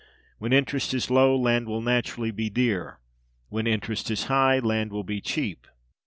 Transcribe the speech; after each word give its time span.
When 0.39 0.51
interest 0.51 0.95
is 0.95 1.11
low, 1.11 1.35
land 1.37 1.67
will 1.67 1.79
naturally 1.83 2.31
be 2.31 2.49
dear; 2.49 2.97
when 3.49 3.67
interest 3.67 4.09
is 4.09 4.23
high, 4.23 4.57
land 4.57 4.91
will 4.91 5.03
be 5.03 5.21
cheap. 5.21 5.67